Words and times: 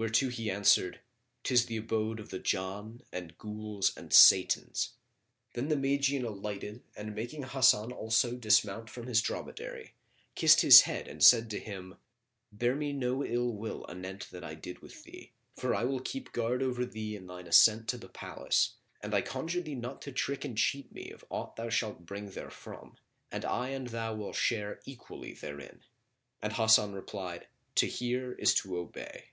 whereto 0.00 0.28
he 0.28 0.48
answered, 0.48 1.00
"'Tis 1.42 1.66
the 1.66 1.76
abode 1.76 2.20
of 2.20 2.28
the 2.28 2.38
Jann 2.38 3.00
and 3.12 3.36
Ghuls 3.36 3.92
and 3.96 4.12
Satans." 4.12 4.90
Then 5.54 5.66
the 5.70 5.76
Magian 5.76 6.24
alighted 6.24 6.84
and 6.94 7.16
making 7.16 7.42
Hasan 7.42 7.90
also 7.90 8.36
dismount 8.36 8.88
from 8.90 9.08
his 9.08 9.20
dromedary 9.20 9.94
kissed 10.36 10.60
his 10.60 10.82
head 10.82 11.08
and 11.08 11.20
said 11.20 11.50
to 11.50 11.58
him, 11.58 11.96
"Bear 12.52 12.76
me 12.76 12.92
no 12.92 13.24
ill 13.24 13.52
will 13.52 13.84
anent 13.88 14.30
that 14.30 14.44
I 14.44 14.54
did 14.54 14.78
with 14.78 15.02
thee, 15.02 15.32
for 15.56 15.74
I 15.74 15.82
will 15.82 15.98
keep 15.98 16.30
guard 16.30 16.62
over 16.62 16.86
thee 16.86 17.16
in 17.16 17.26
thine 17.26 17.48
ascent 17.48 17.88
to 17.88 17.98
the 17.98 18.08
palace; 18.08 18.74
and 19.00 19.12
I 19.12 19.20
conjure 19.20 19.62
thee 19.62 19.74
not 19.74 20.00
to 20.02 20.12
trick 20.12 20.44
and 20.44 20.56
cheat 20.56 20.92
me 20.92 21.10
of 21.10 21.24
aught 21.28 21.56
thou 21.56 21.70
shalt 21.70 22.06
bring 22.06 22.30
therefrom; 22.30 22.98
and 23.32 23.44
I 23.44 23.70
and 23.70 23.88
thou 23.88 24.14
will 24.14 24.32
share 24.32 24.78
equally 24.84 25.32
therein." 25.34 25.80
And 26.40 26.52
Hasan 26.52 26.92
replied, 26.92 27.48
"To 27.74 27.86
hear 27.88 28.34
is 28.34 28.54
to 28.54 28.78
obey." 28.78 29.30